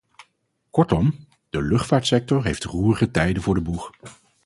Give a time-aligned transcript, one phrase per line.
[0.71, 1.11] Kortom,
[1.51, 3.91] de luchtvaartsector heeft roerige tijden voor de boeg.